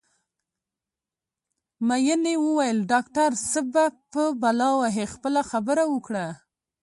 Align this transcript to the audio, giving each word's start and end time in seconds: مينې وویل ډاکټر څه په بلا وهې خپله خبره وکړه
مينې 1.87 2.35
وویل 2.45 2.79
ډاکټر 2.91 3.31
څه 3.51 3.59
په 4.13 4.23
بلا 4.41 4.69
وهې 4.81 5.05
خپله 5.13 5.41
خبره 5.51 5.83
وکړه 5.93 6.25